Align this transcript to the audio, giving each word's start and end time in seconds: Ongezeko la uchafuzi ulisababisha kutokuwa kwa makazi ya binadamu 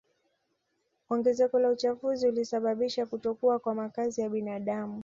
Ongezeko 1.09 1.59
la 1.59 1.69
uchafuzi 1.71 2.27
ulisababisha 2.27 3.05
kutokuwa 3.05 3.59
kwa 3.59 3.75
makazi 3.75 4.21
ya 4.21 4.29
binadamu 4.29 4.99